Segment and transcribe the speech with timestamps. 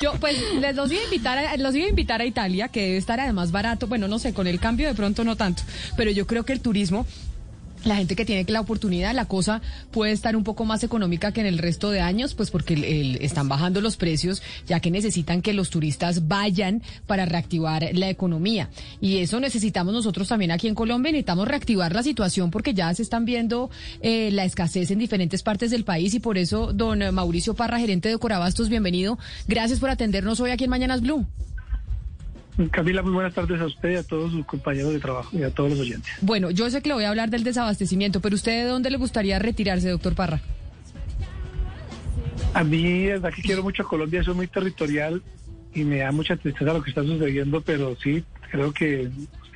[0.00, 2.82] Yo, pues, les los iba a invitar a, los iba a invitar a Italia, que
[2.82, 3.88] debe estar además barato.
[3.88, 5.64] Bueno, no sé, con el cambio de pronto no tanto.
[5.96, 7.04] Pero yo creo que el turismo
[7.84, 9.60] la gente que tiene la oportunidad, la cosa
[9.90, 13.16] puede estar un poco más económica que en el resto de años, pues porque el,
[13.20, 18.70] están bajando los precios, ya que necesitan que los turistas vayan para reactivar la economía.
[19.00, 23.02] Y eso necesitamos nosotros también aquí en Colombia, necesitamos reactivar la situación porque ya se
[23.02, 27.54] están viendo eh, la escasez en diferentes partes del país y por eso, don Mauricio
[27.54, 29.18] Parra, gerente de Corabastos, bienvenido.
[29.46, 31.26] Gracias por atendernos hoy aquí en Mañanas Blue.
[32.66, 35.50] Camila, muy buenas tardes a usted y a todos sus compañeros de trabajo y a
[35.50, 36.12] todos los oyentes.
[36.20, 38.96] Bueno, yo sé que le voy a hablar del desabastecimiento, pero ¿usted de dónde le
[38.96, 40.40] gustaría retirarse, doctor Parra?
[42.54, 45.22] A mí, es verdad que quiero mucho a Colombia, soy muy territorial
[45.72, 49.08] y me da mucha tristeza lo que está sucediendo, pero sí, creo que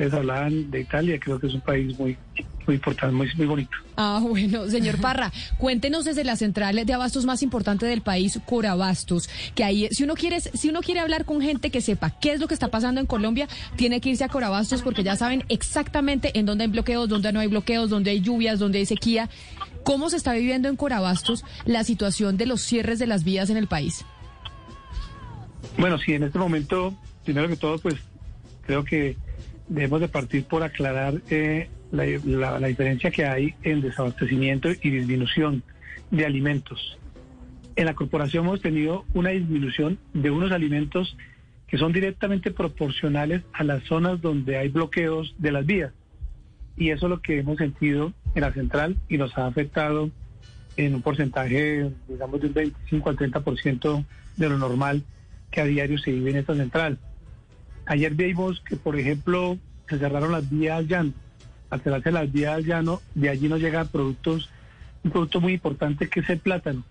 [0.03, 2.17] ustedes hablaban de Italia, creo que es un país muy
[2.64, 3.72] muy importante, muy, muy bonito.
[3.97, 9.28] Ah, bueno, señor Parra, cuéntenos desde la central de abastos más importante del país, Corabastos,
[9.56, 12.41] que ahí, si uno quiere, si uno quiere hablar con gente que sepa qué es
[12.41, 16.39] lo que está pasando en Colombia, tiene que irse a Corabastos porque ya saben exactamente
[16.39, 19.28] en dónde hay bloqueos, dónde no hay bloqueos, dónde hay lluvias, dónde hay sequía.
[19.83, 23.56] ¿Cómo se está viviendo en Corabastos la situación de los cierres de las vías en
[23.56, 24.05] el país?
[25.78, 26.94] Bueno, sí, en este momento,
[27.25, 27.97] primero que todo, pues
[28.64, 29.16] creo que
[29.75, 35.62] debemos de partir por aclarar eh, la, diferencia que hay en desabastecimiento y disminución
[36.11, 36.98] de alimentos.
[37.77, 41.17] En la corporación hemos tenido una disminución de unos alimentos
[41.67, 45.93] que son directamente proporcionales a las zonas donde hay bloqueos de las vías.
[46.77, 50.11] Y eso es lo que hemos sentido en la central y nos ha afectado
[50.77, 54.05] en un porcentaje, digamos, del 25 al 30%
[54.37, 55.03] de lo normal
[55.50, 56.99] que a diario se vive en esta central.
[57.92, 61.12] Ayer vimos que, por ejemplo, se cerraron las vías llanas
[61.69, 64.48] al cerrarse las vías llano, de allí nos llegan productos,
[65.04, 66.84] un producto muy importante que es el plátano.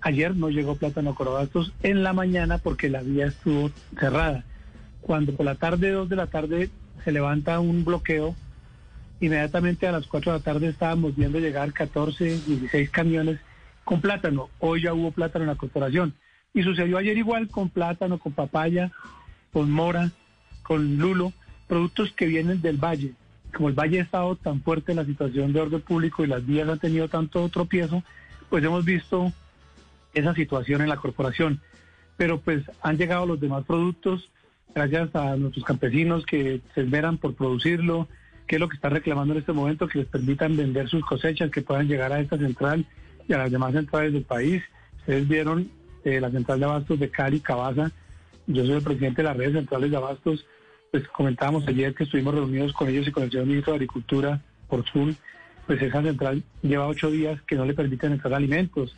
[0.00, 4.44] Ayer no llegó plátano Corabastos en la mañana porque la vía estuvo cerrada.
[5.02, 6.70] Cuando por la tarde, dos de la tarde,
[7.04, 8.34] se levanta un bloqueo,
[9.20, 13.40] inmediatamente a las 4 de la tarde estábamos viendo llegar 14, 16 camiones
[13.84, 14.48] con plátano.
[14.58, 16.14] Hoy ya hubo plátano en la corporación.
[16.54, 18.90] Y sucedió ayer igual con plátano, con papaya,
[19.52, 20.12] con mora,
[20.66, 21.32] con lulo,
[21.68, 23.14] productos que vienen del valle
[23.56, 26.46] como el Valle ha estado tan fuerte en la situación de orden público y las
[26.46, 28.02] vías han tenido tanto tropiezo,
[28.50, 29.32] pues hemos visto
[30.14, 31.60] esa situación en la corporación.
[32.16, 34.30] Pero pues han llegado los demás productos
[34.74, 38.08] gracias a nuestros campesinos que se esmeran por producirlo,
[38.46, 41.50] que es lo que están reclamando en este momento, que les permitan vender sus cosechas,
[41.50, 42.86] que puedan llegar a esta central
[43.26, 44.62] y a las demás centrales del país.
[44.98, 45.70] Ustedes vieron
[46.04, 47.90] eh, la central de abastos de Cali, Cabaza.
[48.46, 50.46] Yo soy el presidente de las redes centrales de abastos
[50.96, 54.40] pues comentábamos ayer que estuvimos reunidos con ellos y con el señor ministro de Agricultura
[54.66, 55.14] por Zoom,
[55.66, 58.96] pues esa central lleva ocho días que no le permiten entrar alimentos.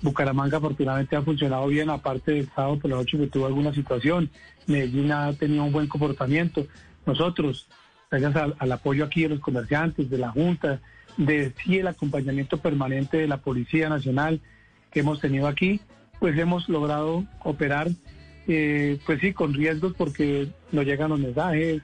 [0.00, 4.30] Bucaramanga afortunadamente ha funcionado bien, aparte del sábado por la noche que tuvo alguna situación.
[4.68, 6.68] Medellín ha tenido un buen comportamiento.
[7.04, 7.66] Nosotros,
[8.12, 10.80] gracias al, apoyo aquí de los comerciantes, de la Junta,
[11.16, 14.40] de sí el acompañamiento permanente de la Policía Nacional
[14.92, 15.80] que hemos tenido aquí,
[16.20, 17.88] pues hemos logrado operar
[18.48, 21.82] eh, pues sí, con riesgos porque nos llegan los mensajes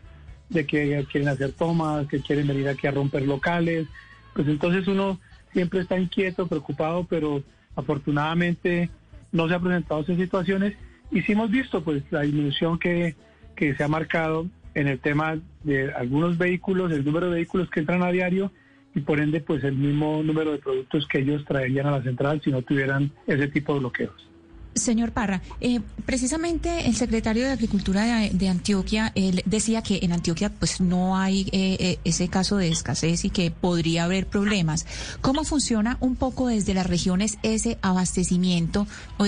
[0.49, 3.87] de que quieren hacer tomas, que quieren venir aquí a romper locales.
[4.35, 5.19] Pues entonces uno
[5.53, 7.43] siempre está inquieto, preocupado, pero
[7.75, 8.91] afortunadamente
[9.33, 10.75] no se han presentado esas situaciones
[11.11, 13.15] y sí hemos visto pues la disminución que,
[13.55, 17.81] que se ha marcado en el tema de algunos vehículos, el número de vehículos que
[17.81, 18.51] entran a diario
[18.95, 22.41] y por ende pues el mismo número de productos que ellos traerían a la central
[22.43, 24.29] si no tuvieran ese tipo de bloqueos.
[24.77, 30.51] Señor Parra, eh, precisamente el secretario de Agricultura de, Antioquia él decía que en Antioquia
[30.51, 34.87] pues no hay eh, eh, ese caso de escasez y que podría haber problemas.
[35.21, 38.87] ¿Cómo funciona un poco desde las regiones ese abastecimiento?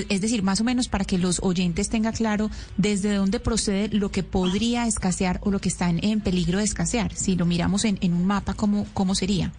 [0.08, 4.11] Es decir, más o menos para que los oyentes tengan claro desde dónde procede lo
[4.11, 7.14] que podría escasear o lo que está en, peligro de escasear.
[7.14, 9.52] Si lo miramos en, un mapa, ¿cómo, ¿cómo sería?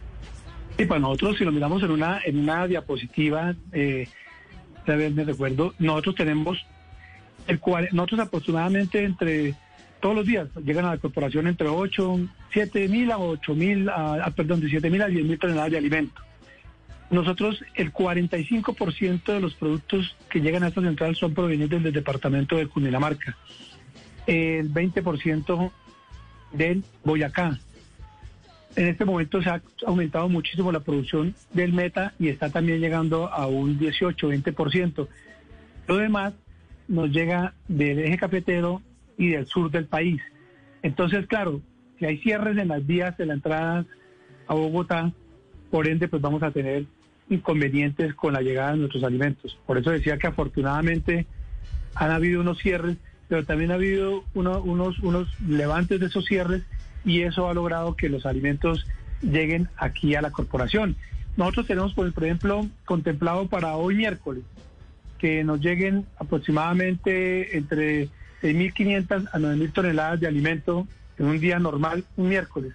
[0.77, 3.55] Sí, para nosotros si lo miramos en una, en una diapositiva...
[3.73, 4.07] Eh,
[4.95, 6.65] vez me recuerdo, nosotros tenemos,
[7.47, 7.59] el
[7.91, 9.55] nosotros aproximadamente entre
[9.99, 12.19] todos los días llegan a la corporación entre 8,
[12.51, 13.89] 7 mil a 8 mil,
[14.35, 16.23] perdón, de 7 mil a 10 mil toneladas de alimentos.
[17.09, 22.55] nosotros el 45% de los productos que llegan a esta central son provenientes del departamento
[22.55, 23.35] de Cundinamarca,
[24.27, 25.71] el 20%
[26.53, 27.59] del Boyacá.
[28.75, 33.27] En este momento se ha aumentado muchísimo la producción del meta y está también llegando
[33.27, 35.07] a un 18-20%.
[35.87, 36.33] Lo demás
[36.87, 38.81] nos llega del eje cafetero
[39.17, 40.21] y del sur del país.
[40.81, 41.61] Entonces, claro,
[41.97, 43.85] si hay cierres en las vías de la entrada
[44.47, 45.11] a Bogotá,
[45.71, 46.85] por ende, pues vamos a tener
[47.29, 49.57] inconvenientes con la llegada de nuestros alimentos.
[49.65, 51.27] Por eso decía que afortunadamente
[51.95, 56.63] han habido unos cierres, pero también ha habido unos, unos levantes de esos cierres
[57.09, 58.85] y eso ha logrado que los alimentos
[59.21, 60.95] lleguen aquí a la corporación.
[61.37, 64.43] Nosotros tenemos, por ejemplo, contemplado para hoy miércoles
[65.17, 68.09] que nos lleguen aproximadamente entre
[68.43, 72.73] 6.500 a 9.000 toneladas de alimento en un día normal, un miércoles.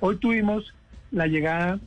[0.00, 0.74] Hoy tuvimos
[1.10, 1.80] la llegada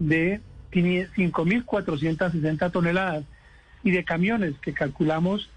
[0.00, 0.40] de
[0.72, 3.24] 5.460 toneladas
[3.84, 5.48] y de camiones que calculamos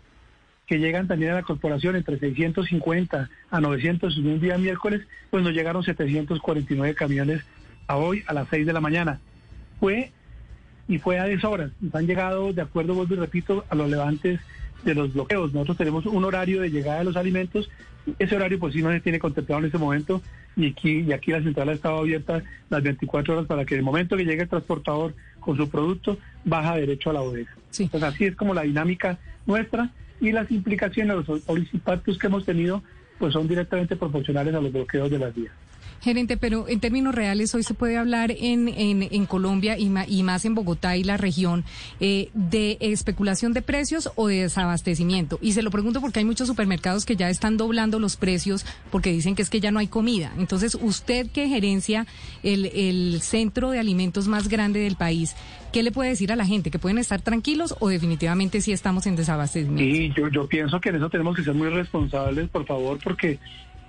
[0.67, 5.53] que llegan también a la corporación entre 650 a 900 un día miércoles, pues nos
[5.53, 7.41] llegaron 749 camiones
[7.87, 9.19] a hoy a las 6 de la mañana.
[9.79, 10.11] Fue
[10.89, 11.71] y fue a deshoras.
[11.79, 14.41] Nos han llegado, de acuerdo, vuelvo y repito, a los levantes
[14.83, 15.53] de los bloqueos.
[15.53, 17.69] Nosotros tenemos un horario de llegada de los alimentos.
[18.19, 20.21] Ese horario pues sí no se tiene contemplado en este momento
[20.57, 23.83] y aquí, y aquí la central ha estado abierta las 24 horas para que el
[23.83, 27.51] momento que llegue el transportador con su producto baja derecho a la bodega.
[27.77, 32.83] Entonces así es como la dinámica nuestra y las implicaciones, los impactos que hemos tenido
[33.19, 35.53] pues son directamente proporcionales a los bloqueos de las vías.
[36.01, 40.55] Gerente, pero en términos reales hoy se puede hablar en, en, Colombia y, más en
[40.55, 41.65] Bogotá y la región
[41.99, 45.39] eh, de especulación de precios o de desabastecimiento.
[45.41, 49.11] Y se lo pregunto porque hay muchos supermercados que ya están doblando los precios porque
[49.11, 50.31] dicen que es que ya no hay comida.
[50.37, 52.05] Entonces, usted que gerencia
[52.43, 55.35] el, el centro de alimentos más grande del país,
[55.73, 56.71] ¿qué le puede decir a la gente?
[56.71, 59.83] ¿Que pueden estar tranquilos o definitivamente sí estamos en desabastecimiento?
[59.83, 63.39] Sí, yo, yo pienso que en eso tenemos que ser muy responsables, por favor, porque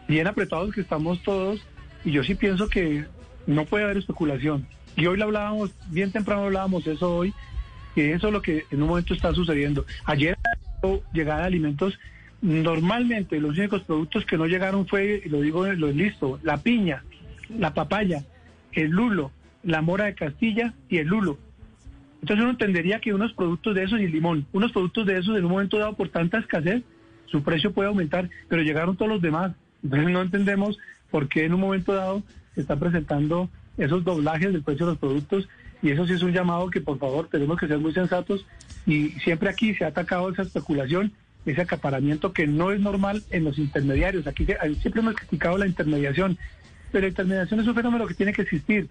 [0.08, 1.60] bien apretados que estamos todos
[2.08, 3.04] y yo sí pienso que
[3.46, 4.66] no puede haber especulación.
[4.96, 7.34] Y hoy lo hablábamos, bien temprano hablábamos eso hoy,
[7.94, 9.84] que eso es lo que en un momento está sucediendo.
[10.06, 10.34] Ayer
[11.12, 11.98] llegada alimentos,
[12.40, 17.04] normalmente los únicos productos que no llegaron fue, lo digo lo listo, la piña,
[17.50, 18.24] la papaya,
[18.72, 19.30] el lulo,
[19.62, 21.36] la mora de Castilla y el lulo.
[22.22, 25.36] Entonces uno entendería que unos productos de esos y el limón, unos productos de esos
[25.36, 26.82] en un momento dado por tanta escasez,
[27.26, 29.52] su precio puede aumentar, pero llegaron todos los demás.
[29.82, 30.78] Entonces no entendemos
[31.10, 32.22] porque en un momento dado
[32.54, 35.48] se están presentando esos doblajes del precio de los productos
[35.82, 38.44] y eso sí es un llamado que por favor tenemos que ser muy sensatos
[38.86, 41.12] y siempre aquí se ha atacado esa especulación,
[41.46, 44.26] ese acaparamiento que no es normal en los intermediarios.
[44.26, 44.44] Aquí
[44.80, 46.36] siempre hemos criticado la intermediación,
[46.90, 48.88] pero la intermediación es un fenómeno que tiene que existir,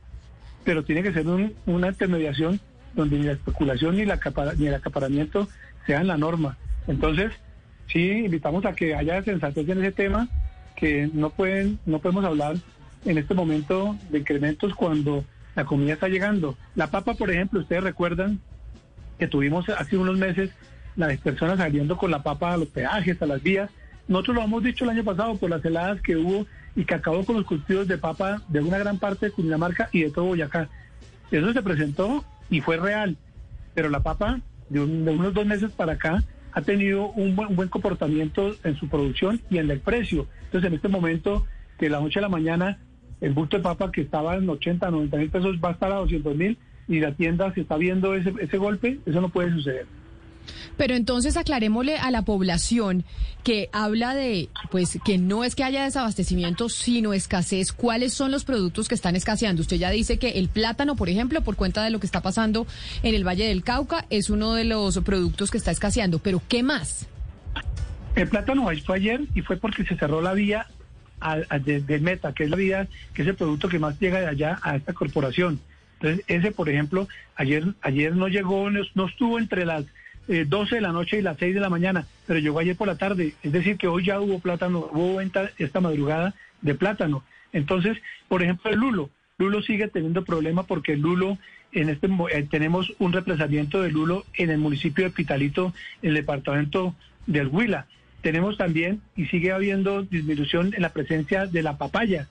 [0.63, 1.25] pero tiene que ser
[1.65, 2.59] una intermediación
[2.95, 4.19] donde ni la especulación ni, la
[4.57, 5.49] ni el acaparamiento
[5.85, 6.57] sean la norma.
[6.87, 7.31] Entonces,
[7.91, 10.29] sí, invitamos a que haya sensatez en ese tema
[10.77, 12.55] que no pueden, no podemos hablar
[13.03, 15.25] en este momento de incrementos cuando
[15.55, 16.55] la comida está llegando.
[16.75, 18.39] La papa, por ejemplo, ustedes recuerdan
[19.17, 20.51] que tuvimos hace unos meses
[20.95, 23.71] las personas saliendo con la papa a los peajes, a las vías.
[24.07, 26.45] Nosotros lo hemos dicho el año pasado por las heladas que hubo
[26.75, 30.03] y que acabó con los cultivos de papa de una gran parte de Cundinamarca y
[30.03, 30.69] de todo Boyacá.
[31.31, 33.17] Eso se presentó y fue real,
[33.73, 34.39] pero la papa
[34.69, 39.41] de, de unos dos meses para acá ha tenido un buen, comportamiento en su producción
[39.49, 40.27] y en el precio.
[40.45, 41.45] Entonces, en este momento,
[41.77, 42.79] que la noche a la mañana,
[43.21, 45.95] el bulto de papa que estaba en 80, 90 mil pesos va a estar a
[45.95, 49.85] 200 mil y la tienda se está viendo ese, ese golpe, eso no puede suceder.
[50.77, 53.05] Pero entonces aclarémosle a la población
[53.43, 57.71] que habla de, pues, que no es que haya desabastecimiento, sino escasez.
[57.71, 59.61] ¿Cuáles son los productos que están escaseando?
[59.61, 62.67] Usted ya dice que el plátano, por ejemplo, por cuenta de lo que está pasando
[63.03, 66.19] en el Valle del Cauca, es uno de los productos que está escaseando.
[66.19, 67.07] Pero ¿qué más?
[68.15, 70.67] El plátano fue ayer y fue porque se cerró la vía
[71.63, 74.59] de, Meta, que es la vía, que es el producto que más llega de allá
[74.61, 75.59] a esta corporación.
[75.99, 79.85] Entonces, ese, por ejemplo, ayer, ayer no llegó, no estuvo entre las
[80.27, 82.87] 12 eh, de la noche y las 6 de la mañana, pero llegó ayer por
[82.87, 83.33] la tarde.
[83.43, 87.23] Es decir, que hoy ya hubo plátano, hubo venta esta madrugada de plátano.
[87.53, 89.09] Entonces, por ejemplo, el lulo.
[89.37, 91.37] Lulo sigue teniendo problemas porque lulo,
[91.71, 96.15] en este eh, tenemos un represamiento de lulo en el municipio de Pitalito, en el
[96.15, 96.95] departamento
[97.27, 97.85] del Huila.
[98.21, 102.27] Tenemos también, y sigue habiendo disminución en la presencia de la papaya.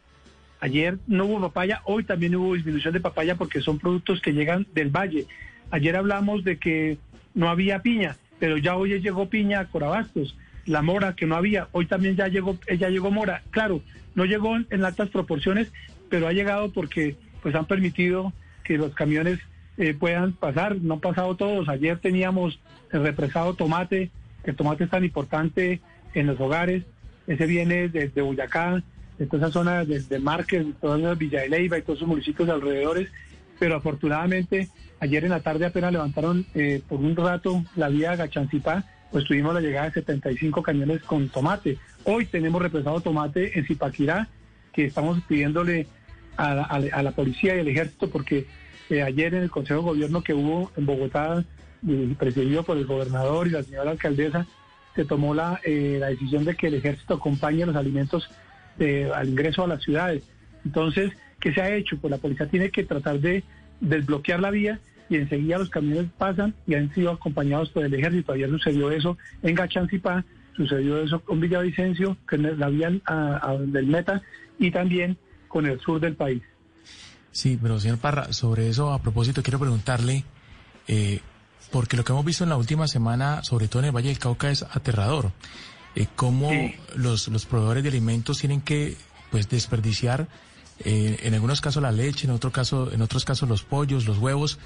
[0.60, 4.66] Ayer no hubo papaya, hoy también hubo disminución de papaya porque son productos que llegan
[4.74, 5.26] del valle.
[5.70, 6.98] Ayer hablamos de que
[7.36, 10.36] no había piña, pero ya hoy llegó piña a Corabastos.
[10.64, 13.42] La mora que no había, hoy también ya llegó, ya llegó mora.
[13.50, 13.82] Claro,
[14.16, 15.70] no llegó en altas proporciones,
[16.08, 18.32] pero ha llegado porque pues han permitido
[18.64, 19.38] que los camiones
[19.76, 20.76] eh, puedan pasar.
[20.76, 21.68] No han pasado todos.
[21.68, 22.58] Ayer teníamos
[22.90, 24.10] el represado tomate,
[24.42, 25.80] que el tomate es tan importante
[26.14, 26.84] en los hogares.
[27.26, 28.82] Ese viene desde Boyacá,
[29.18, 32.08] de toda esa zona desde Márquez, de todas las Villa de Leyva y todos esos
[32.08, 33.10] municipios alrededores.
[33.58, 34.68] Pero afortunadamente,
[35.00, 39.54] ayer en la tarde apenas levantaron eh, por un rato la vía Gachancipá, pues tuvimos
[39.54, 41.78] la llegada de 75 camiones con tomate.
[42.04, 44.28] Hoy tenemos represado tomate en Zipaquirá,
[44.72, 45.86] que estamos pidiéndole
[46.36, 48.46] a la, policía y al ejército, porque
[48.90, 51.44] eh, ayer en el Consejo de Gobierno que hubo en Bogotá,
[51.88, 54.46] eh, presidido por el gobernador y la señora alcaldesa,
[54.94, 58.28] se tomó la, eh, la decisión de que el ejército acompañe los alimentos
[58.78, 60.22] al ingreso a las ciudades.
[60.62, 61.10] Entonces,
[61.40, 61.96] ¿qué se ha hecho?
[61.98, 63.42] Pues la policía tiene que tratar de
[63.80, 68.32] desbloquear la vía y enseguida los camiones pasan y han sido acompañados por el ejército.
[68.32, 70.24] Ayer sucedió eso en Gachancipá,
[70.56, 74.22] sucedió eso con Villavicencio, que la vía del Meta,
[74.58, 75.16] y también
[75.48, 76.42] con el sur del país.
[77.30, 80.24] Sí, pero señor Parra, sobre eso a propósito quiero preguntarle,
[80.88, 81.20] eh,
[81.70, 84.18] porque lo que hemos visto en la última semana, sobre todo en el Valle del
[84.18, 85.32] Cauca, es aterrador.
[85.94, 86.50] Eh, cómo
[86.94, 88.96] los, los proveedores de alimentos tienen que
[89.30, 90.28] pues desperdiciar
[90.84, 94.18] eh, en algunos casos la leche, en otro caso, en otros casos los pollos, los
[94.18, 94.58] huevos.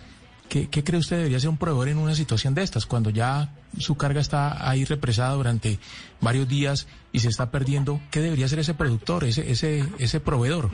[0.49, 3.97] ¿Qué, cree usted debería ser un proveedor en una situación de estas, cuando ya su
[3.97, 5.79] carga está ahí represada durante
[6.21, 8.01] varios días y se está perdiendo?
[8.11, 10.71] ¿Qué debería ser ese productor, ese, ese, ese proveedor?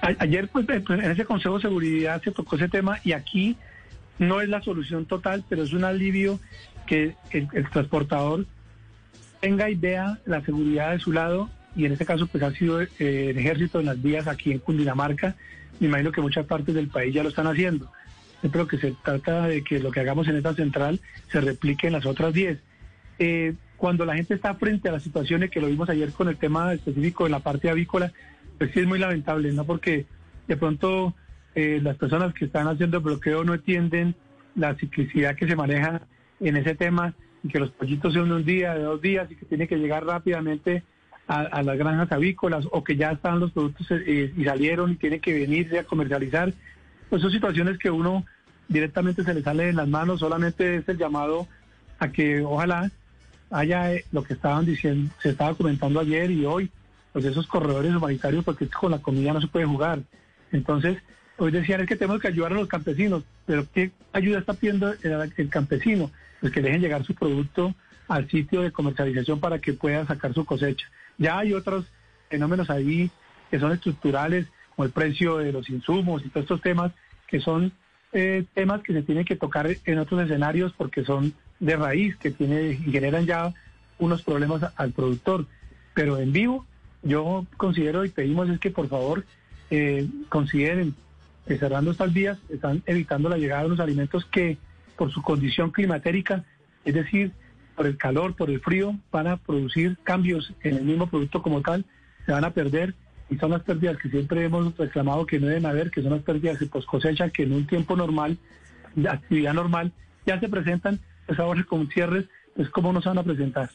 [0.00, 3.56] Ayer, pues, en ese Consejo de Seguridad se tocó ese tema y aquí
[4.18, 6.40] no es la solución total, pero es un alivio
[6.86, 8.46] que el, transportador
[9.40, 12.80] tenga y vea la seguridad de su lado y en este caso pues ha sido
[12.80, 15.36] eh, el ejército en las vías aquí en Cundinamarca.
[15.78, 17.92] Me imagino que muchas partes del país ya lo están haciendo.
[18.42, 21.86] Yo creo que se trata de que lo que hagamos en esta central se replique
[21.86, 22.58] en las otras 10.
[23.18, 26.38] Eh, cuando la gente está frente a las situaciones que lo vimos ayer con el
[26.38, 28.12] tema específico de la parte avícola,
[28.56, 29.64] pues sí es muy lamentable, ¿no?
[29.64, 30.06] Porque
[30.48, 31.14] de pronto
[31.54, 34.14] eh, las personas que están haciendo bloqueo no entienden
[34.54, 36.02] la ciclicidad que se maneja
[36.40, 39.36] en ese tema y que los pollitos son de un día, de dos días y
[39.36, 40.82] que tiene que llegar rápidamente
[41.28, 45.20] a, las granjas avícolas o que ya están los productos eh, y salieron y tienen
[45.20, 46.52] que venirse a comercializar.
[47.10, 48.24] Pues son situaciones que uno
[48.68, 51.46] directamente se le sale de las manos, solamente es el llamado
[51.98, 52.90] a que ojalá
[53.50, 56.70] haya eh, lo que estaban diciendo, se estaba comentando ayer y hoy,
[57.12, 60.00] pues esos corredores humanitarios, porque con la comida no se puede jugar.
[60.52, 60.98] Entonces,
[61.38, 64.92] hoy decían es que tenemos que ayudar a los campesinos, pero ¿qué ayuda está pidiendo
[64.92, 66.10] el, el campesino?
[66.40, 67.74] Pues que dejen llegar su producto
[68.08, 70.86] al sitio de comercialización para que pueda sacar su cosecha.
[71.18, 71.86] Ya hay otros
[72.28, 73.10] fenómenos ahí
[73.50, 76.92] que son estructurales, como el precio de los insumos y todos estos temas,
[77.26, 77.72] que son
[78.12, 82.30] eh, temas que se tienen que tocar en otros escenarios porque son de raíz, que
[82.30, 83.52] tiene, generan ya
[83.98, 85.46] unos problemas al productor.
[85.94, 86.66] Pero en vivo,
[87.02, 89.24] yo considero y pedimos es que por favor
[89.70, 90.94] eh, consideren
[91.46, 94.58] que cerrando estas vías están evitando la llegada de unos alimentos que
[94.96, 96.44] por su condición climatérica,
[96.84, 97.32] es decir,
[97.76, 101.60] por el calor, por el frío, van a producir cambios en el mismo producto como
[101.60, 101.84] tal,
[102.24, 102.94] se van a perder
[103.28, 106.22] y son las pérdidas que siempre hemos reclamado que no deben haber, que son las
[106.22, 108.38] pérdidas de post cosecha que en un tiempo normal,
[108.94, 109.92] de actividad normal,
[110.24, 113.70] ya se presentan, pues ahora con cierres, pues cómo no se van a presentar.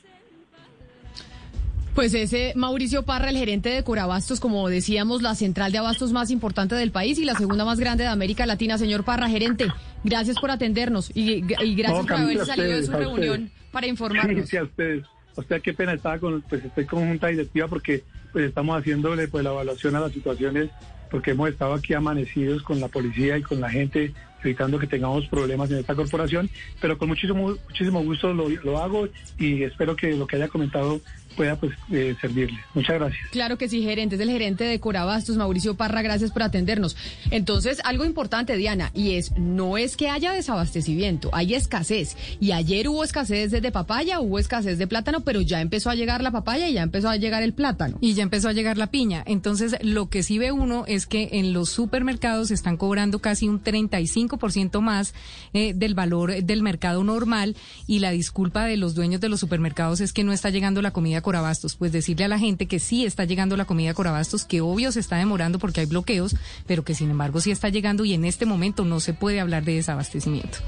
[1.94, 6.32] Pues ese Mauricio Parra, el gerente de Corabastos, como decíamos, la central de abastos más
[6.32, 8.78] importante del país y la segunda más grande de América Latina.
[8.78, 9.68] Señor Parra, gerente,
[10.06, 14.50] gracias por atendernos y, gracias por haber salido de su reunión para informarnos.
[14.50, 15.06] Sí, a ustedes.
[15.36, 19.28] O sea, qué pena, estaba con, pues estoy con junta directiva porque pues estamos haciéndole
[19.28, 20.70] pues la evaluación a las situaciones
[21.10, 24.14] porque hemos estado aquí amanecidos con la policía y con la gente
[24.44, 26.50] evitando que tengamos problemas en esta corporación,
[26.80, 31.02] pero con muchísimo muchísimo gusto lo, lo hago y espero que lo que haya comentado
[31.36, 32.60] pueda pues eh, servirle.
[32.74, 33.30] Muchas gracias.
[33.32, 36.96] Claro que sí, gerente, es el gerente de Corabastos, Mauricio Parra, gracias por atendernos.
[37.30, 42.18] Entonces, algo importante, Diana, y es, no es que haya desabastecimiento, hay escasez.
[42.40, 46.22] Y ayer hubo escasez de papaya, hubo escasez de plátano, pero ya empezó a llegar
[46.22, 47.98] la papaya y ya empezó a llegar el plátano.
[48.02, 49.24] Y ya empezó a llegar la piña.
[49.26, 53.64] Entonces, lo que sí ve uno es que en los supermercados están cobrando casi un
[53.64, 55.14] 35% más
[55.54, 57.56] eh, del valor del mercado normal
[57.88, 60.92] y la disculpa de los dueños de los supermercados es que no está llegando la
[60.92, 64.62] comida Corabastos, pues decirle a la gente que sí está llegando la comida Corabastos, que
[64.62, 66.36] obvio se está demorando porque hay bloqueos,
[66.68, 69.64] pero que sin embargo sí está llegando y en este momento no se puede hablar
[69.64, 70.60] de desabastecimiento.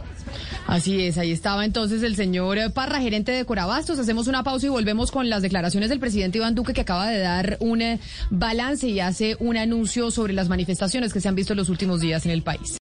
[0.67, 3.99] Así es, ahí estaba entonces el señor Parra, gerente de Corabastos.
[3.99, 7.19] Hacemos una pausa y volvemos con las declaraciones del presidente Iván Duque que acaba de
[7.19, 7.83] dar un
[8.29, 11.99] balance y hace un anuncio sobre las manifestaciones que se han visto en los últimos
[12.01, 12.77] días en el país.